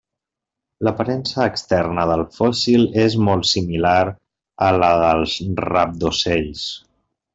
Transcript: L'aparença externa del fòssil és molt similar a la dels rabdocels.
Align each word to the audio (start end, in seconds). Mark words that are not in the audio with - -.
L'aparença 0.87 1.43
externa 1.49 2.05
del 2.11 2.23
fòssil 2.37 2.85
és 3.03 3.17
molt 3.27 3.49
similar 3.51 3.99
a 4.69 4.71
la 4.85 4.91
dels 5.05 5.37
rabdocels. 5.69 6.65